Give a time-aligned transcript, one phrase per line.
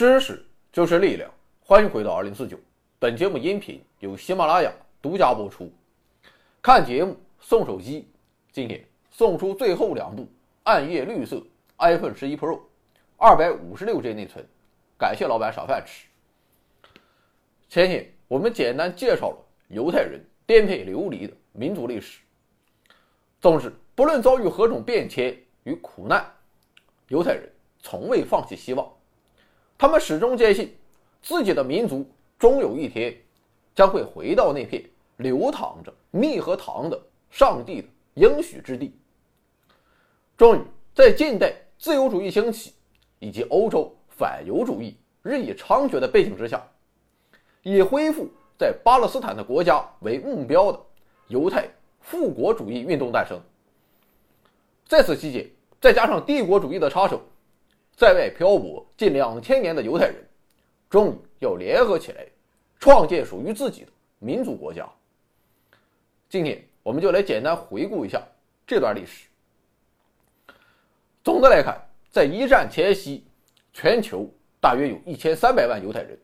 [0.00, 0.42] 知识
[0.72, 1.30] 就是力量，
[1.60, 2.58] 欢迎回到二零四九。
[2.98, 4.72] 本节目音频由喜马拉雅
[5.02, 5.70] 独家播出。
[6.62, 8.08] 看节目送手机，
[8.50, 10.26] 今天送出最后两部
[10.62, 11.42] 暗夜绿色
[11.76, 12.62] iPhone 十一 Pro，
[13.18, 14.42] 二百五十六 G 内存，
[14.96, 16.06] 感谢老板赏饭吃。
[17.68, 19.36] 前天我们简单介绍了
[19.68, 22.22] 犹太人颠沛流离的民族历史。
[23.38, 26.24] 总之，不论遭遇何种变迁与苦难，
[27.08, 27.46] 犹太人
[27.80, 28.90] 从未放弃希望。
[29.80, 30.76] 他们始终坚信，
[31.22, 32.06] 自己的民族
[32.38, 33.16] 终有一天
[33.74, 34.84] 将会回到那片
[35.16, 38.94] 流淌着蜜和糖的上帝的应许之地。
[40.36, 40.60] 终于，
[40.94, 42.74] 在近代自由主义兴起
[43.20, 46.62] 以及欧洲反犹主义日益猖獗的背景之下，
[47.62, 48.28] 以恢复
[48.58, 50.78] 在巴勒斯坦的国家为目标的
[51.28, 51.66] 犹太
[52.02, 53.40] 复国主义运动诞生。
[54.86, 55.50] 在此期间，
[55.80, 57.22] 再加上帝国主义的插手。
[58.00, 60.14] 在外漂泊近两千年的犹太人，
[60.88, 62.26] 终于要联合起来，
[62.78, 64.88] 创建属于自己的民族国家。
[66.26, 68.26] 今天，我们就来简单回顾一下
[68.66, 69.28] 这段历史。
[71.22, 71.78] 总的来看，
[72.10, 73.22] 在一战前夕，
[73.70, 74.26] 全球
[74.62, 76.18] 大约有一千三百万犹太人，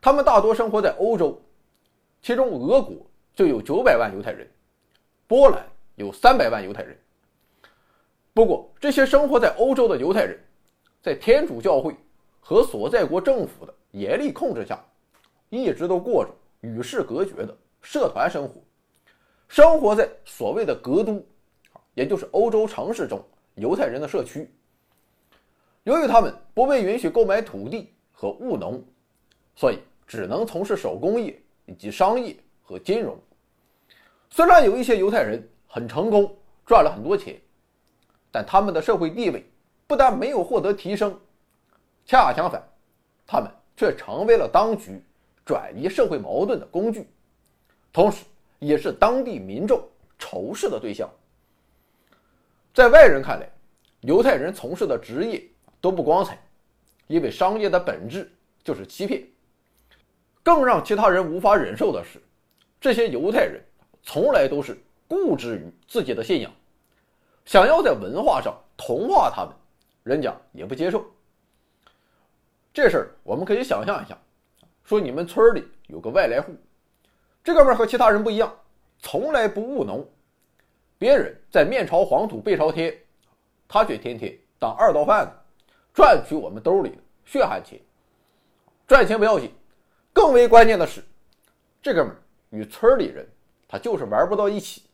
[0.00, 1.42] 他们大多生活在欧洲，
[2.22, 2.94] 其中俄国
[3.34, 4.48] 就有九百万犹太人，
[5.26, 6.96] 波兰有三百万犹太人。
[8.32, 10.38] 不过，这些生活在欧洲的犹太人。
[11.06, 11.94] 在天主教会
[12.40, 14.84] 和所在国政府的严厉控制下，
[15.50, 16.32] 一直都过着
[16.62, 18.60] 与世隔绝的社团生活，
[19.46, 21.24] 生活在所谓的格都，
[21.94, 24.52] 也就是欧洲城市中犹太人的社区。
[25.84, 28.82] 由于他们不被允许购买土地和务农，
[29.54, 33.16] 所以只能从事手工业以及商业和金融。
[34.28, 36.36] 虽然有一些犹太人很成功，
[36.66, 37.40] 赚了很多钱，
[38.32, 39.48] 但他们的社会地位。
[39.86, 41.18] 不但没有获得提升，
[42.04, 42.62] 恰恰相反，
[43.26, 45.02] 他们却成为了当局
[45.44, 47.08] 转移社会矛盾的工具，
[47.92, 48.24] 同时
[48.58, 49.80] 也是当地民众
[50.18, 51.08] 仇视的对象。
[52.74, 53.48] 在外人看来，
[54.00, 55.42] 犹太人从事的职业
[55.80, 56.38] 都不光彩，
[57.06, 58.30] 因为商业的本质
[58.64, 59.24] 就是欺骗。
[60.42, 62.20] 更让其他人无法忍受的是，
[62.80, 63.60] 这些犹太人
[64.02, 66.52] 从来都是固执于自己的信仰，
[67.44, 69.52] 想要在文化上同化他们。
[70.06, 71.04] 人家也不接受
[72.72, 74.16] 这事儿，我们可以想象一下，
[74.84, 76.54] 说你们村里有个外来户，
[77.42, 78.54] 这哥们和其他人不一样，
[79.00, 80.08] 从来不务农，
[80.96, 82.96] 别人在面朝黄土背朝天，
[83.66, 85.32] 他却天天当二道贩子，
[85.92, 87.80] 赚取我们兜里的血汗钱。
[88.86, 89.52] 赚钱不要紧，
[90.12, 91.02] 更为关键的是，
[91.82, 92.14] 这哥们
[92.50, 93.28] 与村里人
[93.66, 94.84] 他就是玩不到一起，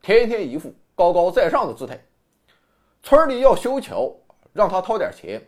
[0.00, 2.02] 天天一副高高在上的姿态，
[3.02, 4.10] 村里要修桥。
[4.54, 5.42] 让他掏点钱，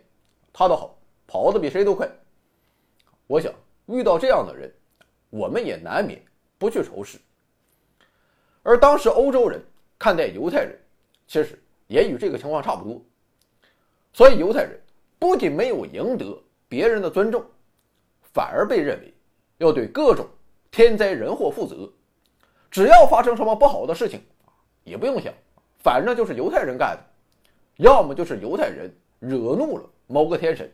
[0.53, 0.95] 他倒好，
[1.25, 2.07] 跑得比谁都快。
[3.25, 3.51] 我想
[3.87, 4.71] 遇到这样的人，
[5.29, 6.21] 我们也难免
[6.59, 7.17] 不去仇视。
[8.63, 9.59] 而当时欧洲人
[9.97, 10.77] 看待犹太人，
[11.25, 11.57] 其实
[11.87, 13.01] 也与这个情况差不多。
[14.11, 14.77] 所以犹太人
[15.17, 17.43] 不仅没有赢得别人的尊重，
[18.33, 19.13] 反而被认为
[19.57, 20.27] 要对各种
[20.69, 21.89] 天灾人祸负责。
[22.69, 24.21] 只要发生什么不好的事情，
[24.83, 25.33] 也不用想，
[25.79, 27.03] 反正就是犹太人干的。
[27.77, 30.71] 要么就是犹太人惹怒了某个天神，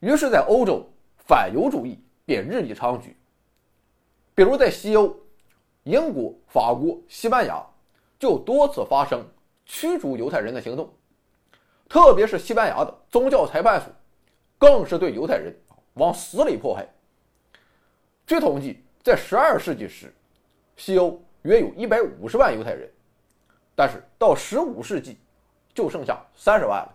[0.00, 0.86] 于是，在欧洲
[1.26, 3.14] 反犹主义便日益猖獗。
[4.34, 5.14] 比如在西欧，
[5.84, 7.64] 英国、法国、西班牙
[8.18, 9.24] 就多次发生
[9.64, 10.92] 驱逐犹太人的行动，
[11.88, 13.88] 特别是西班牙的宗教裁判所，
[14.58, 15.54] 更是对犹太人
[15.94, 16.88] 往死里迫害。
[18.26, 20.12] 据统计，在12世纪时，
[20.76, 22.90] 西欧约有一百五十万犹太人，
[23.74, 25.18] 但是到15世纪，
[25.74, 26.92] 就剩下三十万了。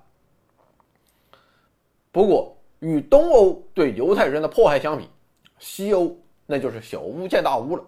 [2.11, 5.09] 不过，与东欧对犹太人的迫害相比，
[5.59, 7.83] 西欧那就是小巫见大巫了。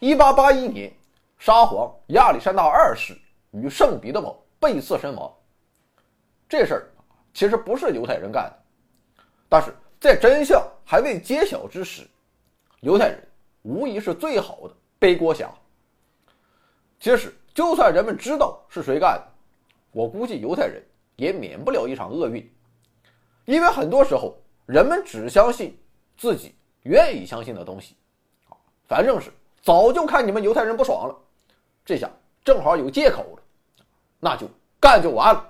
[0.00, 0.92] 一八八一年，
[1.38, 3.14] 沙皇亚历山大二世
[3.50, 5.30] 与圣彼得堡被刺身亡。
[6.48, 6.90] 这事儿
[7.32, 12.06] 其实不是犹太人干的，但是在真相还未揭晓之时，
[12.80, 13.28] 犹太人
[13.62, 15.52] 无疑是最好的背锅侠。
[17.00, 19.33] 其实，就算人们知道是谁干的，
[19.94, 20.82] 我估计犹太人
[21.14, 22.52] 也免不了一场厄运，
[23.44, 24.36] 因为很多时候
[24.66, 25.78] 人们只相信
[26.16, 26.52] 自己
[26.82, 27.94] 愿意相信的东西，
[28.88, 29.30] 反正是
[29.62, 31.16] 早就看你们犹太人不爽了，
[31.84, 32.10] 这下
[32.44, 33.42] 正好有借口了，
[34.18, 34.48] 那就
[34.80, 35.48] 干就完了。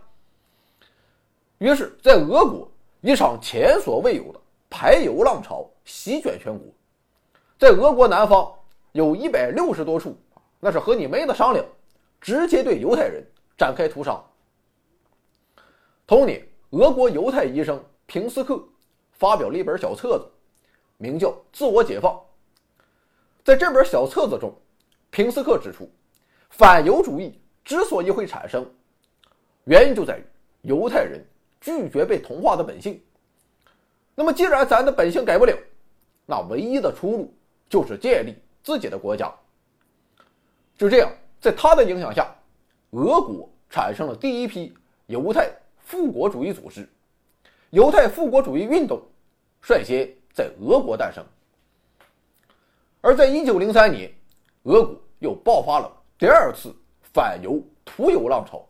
[1.56, 2.70] 于是，在俄国，
[3.00, 4.38] 一场前所未有的
[4.68, 6.68] 排犹浪潮席卷全国，
[7.58, 8.52] 在俄国南方
[8.92, 10.14] 有一百六十多处，
[10.60, 11.64] 那是和你没得商量，
[12.20, 13.24] 直接对犹太人
[13.56, 14.22] 展开屠杀。
[16.06, 18.62] 同年，俄国犹太医生平斯克
[19.12, 20.30] 发表了一本小册子，
[20.98, 22.12] 名叫《自我解放》。
[23.42, 24.54] 在这本小册子中，
[25.10, 25.90] 平斯克指出，
[26.50, 28.70] 反犹主义之所以会产生，
[29.64, 30.24] 原因就在于
[30.60, 31.24] 犹太人
[31.58, 33.02] 拒绝被同化的本性。
[34.14, 35.56] 那么，既然咱的本性改不了，
[36.26, 37.34] 那唯一的出路
[37.66, 39.34] 就是建立自己的国家。
[40.76, 41.10] 就这样，
[41.40, 42.30] 在他的影响下，
[42.90, 44.74] 俄国产生了第一批
[45.06, 45.50] 犹太
[45.84, 46.88] 复国主义组织，
[47.70, 49.00] 犹太复国主义运动
[49.60, 51.24] 率先在俄国诞生。
[53.00, 54.12] 而在1903年，
[54.64, 56.74] 俄国又爆发了第二次
[57.12, 58.66] 反犹屠犹浪潮，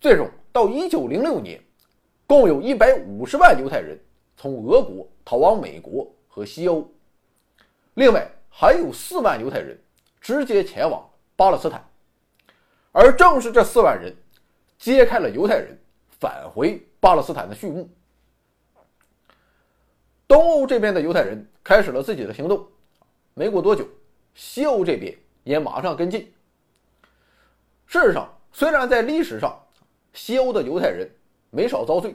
[0.00, 1.60] 最终到1906年，
[2.26, 3.98] 共有一百五十万犹太人
[4.36, 6.86] 从俄国逃往美国和西欧，
[7.94, 9.76] 另外还有四万犹太人。
[10.20, 11.04] 直接前往
[11.34, 11.84] 巴勒斯坦，
[12.92, 14.14] 而正是这四万人
[14.78, 15.76] 揭开了犹太人
[16.22, 17.90] 返回巴勒斯坦的序幕。
[20.28, 22.64] 东欧这边的犹太人开始了自己的行动，
[23.34, 23.84] 没过多久，
[24.32, 26.32] 西欧这边也马上跟进。
[27.86, 29.60] 事实上，虽然在历史上
[30.12, 31.10] 西欧的犹太人
[31.50, 32.14] 没少遭罪，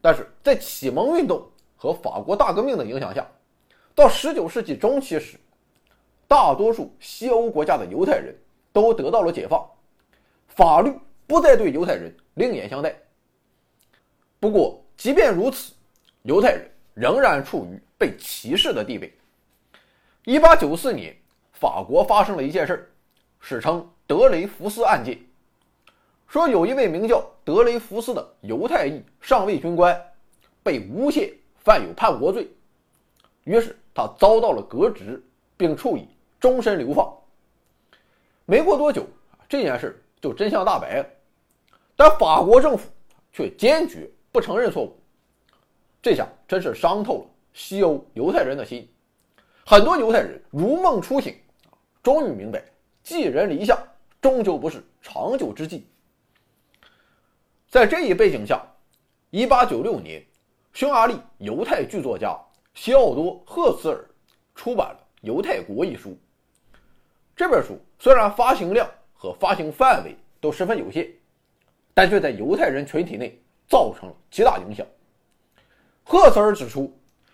[0.00, 1.46] 但是在启蒙运动
[1.76, 3.30] 和法国大革命的影响下，
[3.94, 5.38] 到19世纪中期时。
[6.26, 8.34] 大多数西欧国家的犹太人
[8.72, 9.62] 都得到了解放，
[10.48, 10.90] 法律
[11.26, 12.94] 不再对犹太人另眼相待。
[14.38, 15.72] 不过，即便如此，
[16.22, 19.12] 犹太人仍然处于被歧视的地位。
[20.24, 21.16] 1894年，
[21.52, 22.92] 法国发生了一件事，
[23.40, 25.18] 史称德雷福斯案件。
[26.26, 30.00] 说有一位名叫德雷福斯的犹太裔上尉军官
[30.62, 32.48] 被诬陷犯有叛国罪，
[33.44, 35.22] 于是他遭到了革职，
[35.56, 36.08] 并处以。
[36.40, 37.10] 终身流放。
[38.44, 39.06] 没过多久，
[39.48, 41.06] 这件事就真相大白了。
[41.96, 42.88] 但法国政府
[43.32, 44.98] 却坚决不承认错误，
[46.02, 48.88] 这下真是伤透了西欧犹太人的心。
[49.64, 51.34] 很多犹太人如梦初醒，
[52.02, 52.62] 终于明白
[53.02, 53.78] 寄人篱下
[54.20, 55.86] 终究不是长久之计。
[57.68, 58.64] 在这一背景下
[59.32, 60.24] ，1896年，
[60.72, 62.38] 匈牙利犹太剧作家
[62.74, 64.04] 西奥多·赫茨尔
[64.54, 66.16] 出版了《犹太国》一书。
[67.34, 71.10] 这本书虽然发行量和发行范围都十分有限，
[71.94, 74.86] 但却在犹太人群体内造成了极大影响。
[76.02, 76.92] 赫茨尔指出，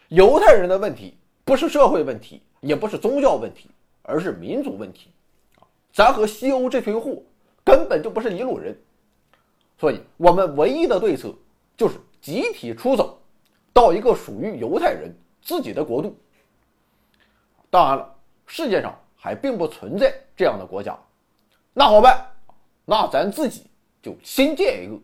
[0.09, 3.71] 犹太人的问题不是社会问题，也不是宗教问题，
[4.03, 5.11] 而是民族问题。
[5.93, 7.21] 咱和西欧这群货
[7.65, 8.79] 根本就不是一路人，
[9.79, 11.35] 所以我们唯一的对策
[11.77, 13.21] 就是集体出走，
[13.73, 16.17] 到一个属于犹太人自己的国度。
[17.71, 18.15] 当然了，
[18.47, 18.97] 世界上。
[19.23, 20.99] 还并不存在这样的国家，
[21.75, 22.27] 那好办，
[22.87, 23.67] 那咱自己
[24.03, 24.99] 就新建一个。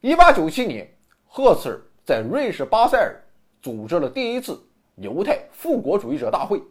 [0.00, 0.90] 一八九七年，
[1.26, 3.20] 赫茨尔在瑞士巴塞尔
[3.60, 4.60] 组织了第一次
[4.96, 6.62] 犹太复国主义者大会，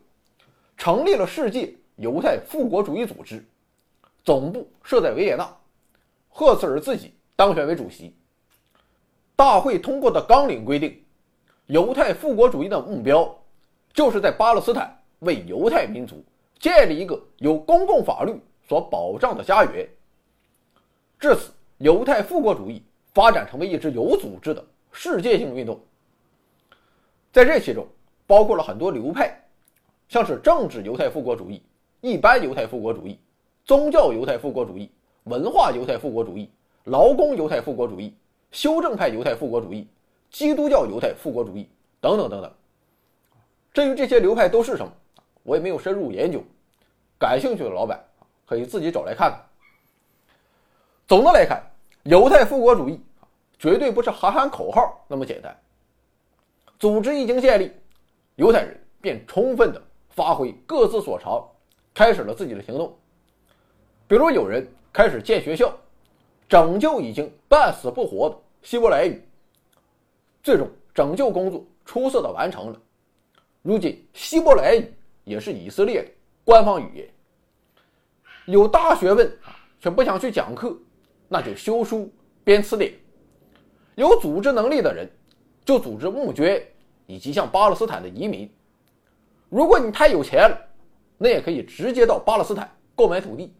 [0.78, 3.46] 成立了世界犹太复国主义组织，
[4.24, 5.50] 总部设在维也纳，
[6.30, 8.16] 赫茨尔自己当选为主席。
[9.36, 11.02] 大会通过的纲领规定，
[11.68, 13.38] 犹太复国主义的目标
[13.94, 14.98] 就是在巴勒斯坦。
[15.22, 16.26] 为犹太民族
[16.58, 19.88] 建立一个由公共法律所保障的家园。
[21.22, 25.80] 至此，犹太复国主义发展成为一支有组织的世界性运动。
[27.32, 27.88] 在这其中，
[28.26, 29.40] 包括了很多流派，
[30.10, 31.62] 像是政治犹太复国主义、
[32.02, 33.20] 一般犹太复国主义、
[33.66, 34.90] 宗教犹太复国主义、
[35.26, 36.50] 文化犹太复国主义、
[36.86, 38.16] 劳工犹太复国主义、
[38.50, 39.88] 修正派犹太复国主义、
[40.32, 42.52] 基督教犹太复国主义等等等等。
[43.76, 44.92] 至于这些流派都是什么？
[45.44, 46.44] 我也没有深入研究，
[47.20, 48.04] 感兴趣的老板
[48.48, 49.40] 可以自己找来看看。
[51.12, 51.62] 总的来看，
[52.04, 52.98] 犹太复国主义
[53.60, 55.54] 绝对不是喊喊口号那么简单。
[56.80, 57.70] 组织一经建立，
[58.38, 61.46] 犹太人便充分的发挥各自所长，
[61.94, 62.98] 开始了自己的行动。
[64.08, 65.78] 比如有人开始建学校，
[66.48, 69.22] 拯救已经半死不活的希伯来语，
[70.42, 72.82] 最终拯救工作出色的完成了。
[73.62, 74.90] 如今希伯来语。
[75.26, 76.10] 也是以色列的
[76.46, 77.08] 官方语言。
[78.46, 79.30] 有大学问
[79.82, 80.76] 却不想去讲课，
[81.34, 82.94] 那就修书编词典。
[83.96, 85.10] 有组织能力的人，
[85.64, 86.62] 就组织募捐，
[87.06, 88.54] 以及向巴勒斯坦的移民。
[89.48, 90.52] 如果你太有钱，
[91.18, 93.56] 那也可以直接到巴勒斯坦购买土地。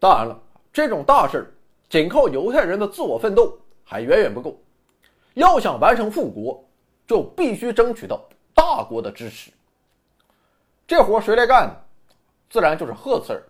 [0.00, 0.36] 当然了，
[0.72, 1.54] 这种大事
[1.88, 4.60] 仅靠犹太人的自我奋斗还远远不够。
[5.34, 6.68] 要想完成复国，
[7.06, 8.20] 就必须争取到
[8.52, 9.52] 大国的支持。
[10.88, 11.76] 这活谁来干呢？
[12.50, 13.42] 自然就是赫茨尔。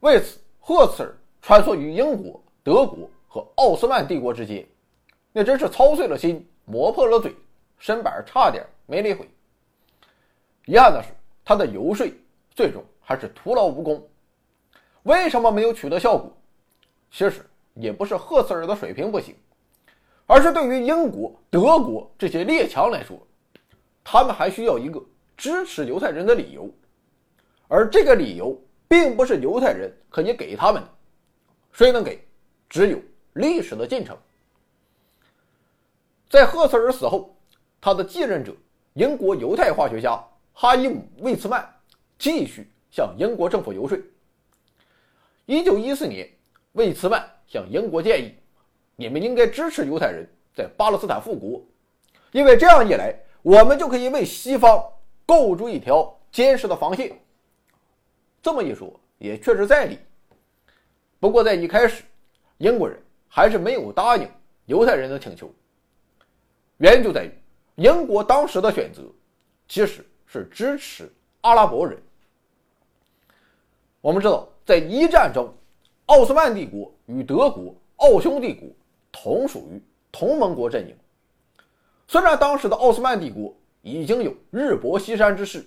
[0.00, 4.66] 为此，赫茨尔穿梭于英国、德国和奥斯曼帝国之间，
[5.32, 7.34] 那真是操碎了心，磨破了嘴，
[7.78, 9.28] 身板差点没累毁。
[10.66, 11.08] 遗憾的是，
[11.44, 12.06] 他的游说
[12.54, 14.06] 最终还是徒劳无功。
[15.04, 16.30] 为什么没有取得效果？
[17.10, 17.40] 其实
[17.74, 19.34] 也不是赫茨尔的水平不行，
[20.26, 23.18] 而是对于英国、德国这些列强来说，
[24.04, 25.02] 他们还需要一个
[25.36, 26.68] 支持犹太人的理由，
[27.68, 30.88] 而这个理由并不是犹太人可以给他们的。
[31.72, 32.20] 谁能给？
[32.68, 32.98] 只有
[33.34, 34.16] 历史的进程。
[36.28, 37.34] 在赫茨尔死后，
[37.80, 38.54] 他的继任者
[38.94, 40.22] 英国犹太化学家
[40.52, 41.66] 哈伊姆·魏茨曼
[42.18, 43.96] 继续向英国政府游说。
[45.46, 46.28] 一九一四年，
[46.72, 48.34] 魏茨曼向英国建议
[48.96, 51.62] ：“你们应该支持犹太人在巴勒斯坦复国，
[52.32, 54.84] 因为这样一来，我们就可以为西方
[55.24, 57.18] 构筑一条坚实的防线。”
[58.42, 59.98] 这么一说，也确实在理。
[61.20, 62.04] 不过，在一开始，
[62.58, 64.28] 英国人还是没有答应
[64.66, 65.50] 犹太人的请求。
[66.76, 67.32] 原因就在于，
[67.76, 69.02] 英国当时的选择
[69.68, 72.00] 其实是支持阿拉伯人。
[74.00, 74.48] 我们知道。
[74.68, 75.50] 在一战中，
[76.04, 78.68] 奥斯曼帝国与德国、奥匈帝国
[79.10, 79.82] 同属于
[80.12, 80.94] 同盟国阵营。
[82.06, 85.66] 虽然当时的奥斯曼帝国已经有日薄西山之势，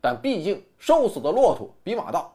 [0.00, 2.26] 但毕竟瘦死的骆驼比马大，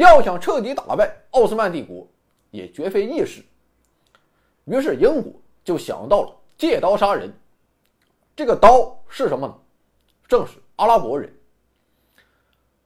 [0.00, 2.06] 要想彻底打败奥斯曼帝国
[2.50, 3.42] 也绝非易事。
[4.64, 5.32] 于是英国
[5.64, 7.32] 就想到了借刀杀人。
[8.34, 9.54] 这个刀是什么呢？
[10.26, 11.32] 正是阿拉伯人。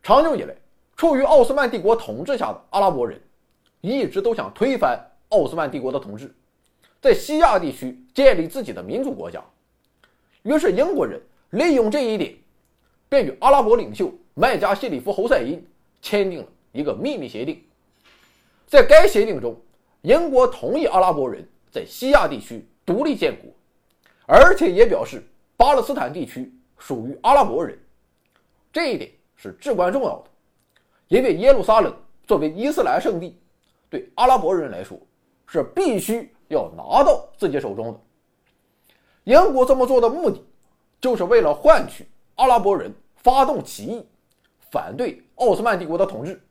[0.02, 0.54] 长久以来。
[0.94, 3.20] 处于奥斯曼帝国统治下的阿拉伯人，
[3.80, 4.96] 一直都想推翻
[5.30, 6.32] 奥斯曼帝国的统治，
[7.00, 9.42] 在西亚地区建立自己的民族国家。
[10.42, 12.36] 于是英国人利用这一点，
[13.08, 15.66] 便与阿拉伯领袖麦加谢里夫侯赛因
[16.00, 17.62] 签订了一个秘密协定。
[18.66, 19.54] 在该协定中，
[20.00, 23.50] 英国同意阿拉伯人在西亚地区独立建国，
[24.26, 25.22] 而且也表示
[25.56, 27.78] 巴勒斯坦地区属于阿拉伯人。
[28.72, 30.24] 这一点是至关重要的。
[31.08, 31.94] 因为耶路撒冷
[32.26, 33.38] 作为伊斯兰圣地，
[33.90, 34.98] 对阿拉伯人来说
[35.46, 38.00] 是必须要拿到自己手中的。
[39.24, 40.42] 英国这么做的目的，
[41.00, 44.06] 就是为了换取阿拉伯人发动起义，
[44.70, 46.42] 反对奥斯曼帝国的统治，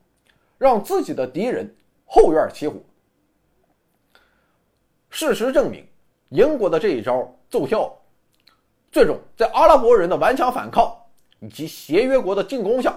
[0.62, 1.68] 让自己的敌人
[2.06, 2.76] 后院起火。
[5.10, 5.84] 事实证明，
[6.28, 7.92] 英国的这一招奏效，
[8.92, 10.96] 最终在阿拉伯人的顽强反抗
[11.40, 12.96] 以及协约国的进攻下。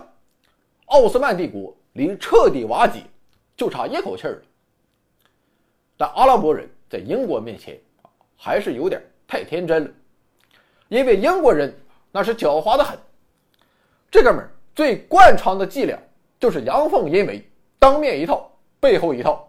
[0.85, 3.01] 奥斯曼帝国离彻底瓦解
[3.57, 4.39] 就差一口气了，
[5.97, 7.75] 但阿拉伯人在英国面前
[8.37, 9.91] 还是有点太天真了，
[10.87, 11.75] 因为英国人
[12.11, 12.95] 那是狡猾的很。
[14.11, 15.99] 这哥们儿最惯常的伎俩
[16.39, 17.43] 就是阳奉阴违，
[17.79, 19.47] 当面一套，背后一套。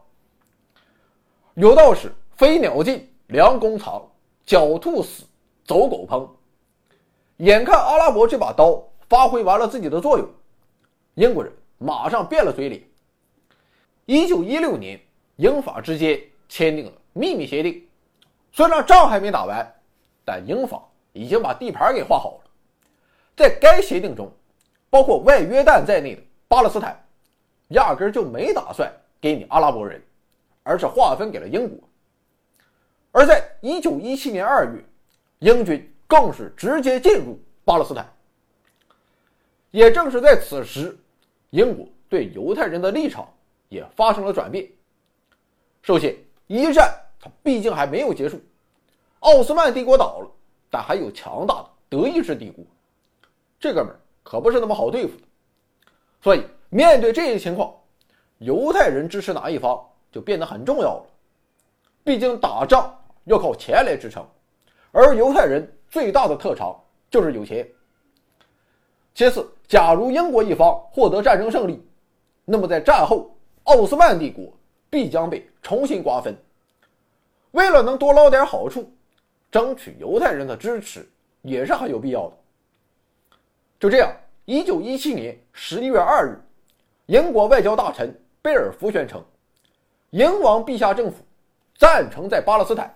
[1.54, 4.02] 有道是“飞鸟尽，良弓藏；
[4.46, 5.24] 狡兔死，
[5.64, 6.28] 走狗烹。”
[7.38, 10.28] 眼看阿拉伯这把刀发挥完了自己的作用。
[11.14, 12.82] 英国人马上变了嘴脸。
[14.04, 15.00] 一九一六年，
[15.36, 17.86] 英法之间签订了秘密协定，
[18.52, 19.74] 虽然仗还没打完，
[20.24, 22.50] 但英法已经把地盘给画好了。
[23.34, 24.30] 在该协定中，
[24.88, 27.05] 包括外约旦在内的巴勒斯坦，
[27.68, 30.02] 压根就没打算给你阿拉伯人，
[30.62, 31.78] 而是划分给了英国。
[33.12, 34.84] 而在一九一七年二月，
[35.38, 38.06] 英军更是直接进入巴勒斯坦。
[39.70, 40.96] 也正是在此时。
[41.50, 43.26] 英国对犹太人的立场
[43.68, 44.68] 也发生了转变。
[45.80, 46.14] 首先，
[46.48, 48.38] 一战它毕竟还没有结束，
[49.20, 50.30] 奥斯曼帝国倒了，
[50.68, 52.64] 但还有强大的德意志帝国，
[53.60, 55.22] 这哥们儿可不是那么好对付的。
[56.20, 56.44] 所以，
[56.76, 57.74] 面对这一情况，
[58.36, 61.06] 犹太人支持哪一方就变得很重要了。
[62.04, 64.22] 毕竟打仗要靠钱来支撑，
[64.92, 66.78] 而犹太人最大的特长
[67.10, 67.66] 就是有钱。
[69.14, 71.82] 其次，假如英国一方获得战争胜利，
[72.44, 74.52] 那么在战后，奥斯曼帝国
[74.90, 76.36] 必将被重新瓜分。
[77.52, 78.92] 为了能多捞点好处，
[79.50, 81.08] 争取犹太人的支持
[81.40, 82.36] 也是很有必要的。
[83.80, 84.14] 就这样，
[84.44, 86.38] 一九一七年十一月二日，
[87.06, 89.24] 英国外交大臣贝尔福宣称，
[90.10, 91.24] 英王陛下政府
[91.76, 92.92] 赞成在巴勒斯坦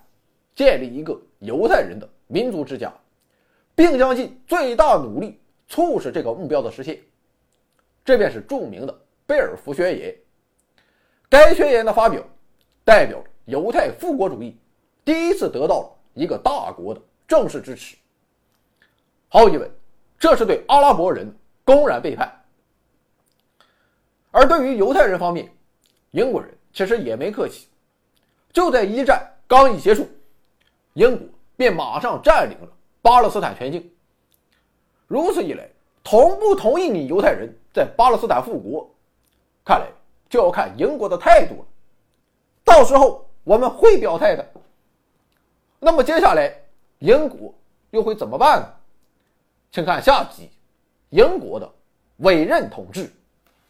[0.54, 2.92] 建立一个犹太人的民族之家，
[3.74, 5.38] 并将尽最大努力。
[5.68, 6.98] 促使这个目标的实现，
[8.04, 10.12] 这便是著名的贝尔福宣言。
[11.28, 12.20] 该宣言的发表，
[12.84, 14.58] 代表犹太复国主义
[15.04, 17.96] 第一次得到了一个大国的正式支持。
[19.28, 19.70] 毫无疑问，
[20.18, 21.32] 这是对阿拉伯人
[21.64, 22.39] 公然背叛。
[24.40, 25.52] 而对于犹太人方面，
[26.12, 27.68] 英国人其实也没客气，
[28.54, 30.08] 就在一战刚一结束，
[30.94, 31.28] 英国
[31.58, 32.68] 便马上占领了
[33.02, 33.92] 巴勒斯坦全境。
[35.06, 35.68] 如此一来，
[36.02, 38.90] 同不同意你犹太人在巴勒斯坦复国，
[39.62, 39.86] 看来
[40.30, 41.66] 就要看英国的态度了。
[42.64, 44.52] 到时候我们会表态的。
[45.78, 46.50] 那么接下来
[47.00, 47.52] 英国
[47.90, 48.72] 又会怎么办呢？
[49.70, 50.48] 请看下集：
[51.10, 51.70] 英国的
[52.16, 53.12] 委任统治。